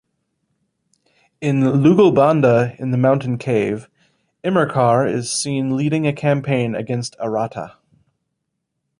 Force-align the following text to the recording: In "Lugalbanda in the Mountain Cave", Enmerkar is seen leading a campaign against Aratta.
In 1.41 1.59
"Lugalbanda 1.59 2.75
in 2.79 2.89
the 2.89 2.97
Mountain 2.97 3.37
Cave", 3.37 3.87
Enmerkar 4.43 5.07
is 5.07 5.31
seen 5.31 5.75
leading 5.77 6.07
a 6.07 6.11
campaign 6.11 6.73
against 6.73 7.15
Aratta. 7.19 7.75